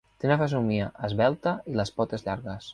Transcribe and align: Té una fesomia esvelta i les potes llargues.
Té 0.21 0.27
una 0.29 0.37
fesomia 0.43 0.87
esvelta 1.09 1.55
i 1.73 1.77
les 1.83 1.95
potes 2.01 2.29
llargues. 2.29 2.69